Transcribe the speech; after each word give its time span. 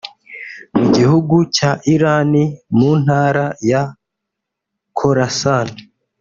Mu 0.77 0.85
gihugu 0.95 1.35
cya 1.55 1.71
Iran 1.95 2.31
mu 2.77 2.91
ntara 3.01 3.45
ya 3.69 3.83
Khorasan 4.97 5.67